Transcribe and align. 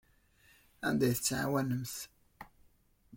Anda 0.87 1.03
ay 1.07 1.13
tent-tɛawnemt? 1.15 1.95